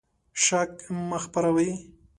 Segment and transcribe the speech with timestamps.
[0.43, 0.75] شګه
[1.07, 1.71] مه خپروئ.